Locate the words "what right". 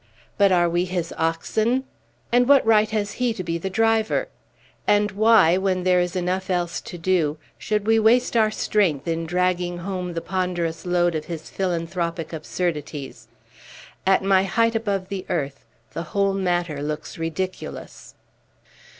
2.49-2.89